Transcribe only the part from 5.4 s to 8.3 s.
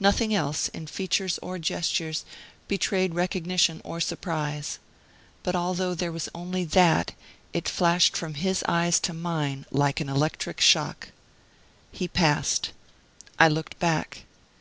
But although there was only that, it flashed